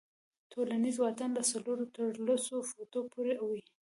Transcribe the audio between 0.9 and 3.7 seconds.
واټن له څلورو تر لسو فوټو پورې وي.